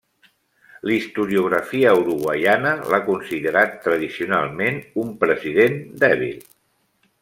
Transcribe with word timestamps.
La 0.89 0.93
historiografia 0.99 1.91
uruguaiana 1.99 2.73
l'ha 2.93 3.01
considerat 3.11 3.79
tradicionalment 3.87 4.83
un 5.05 5.17
president 5.25 5.81
dèbil. 6.05 6.47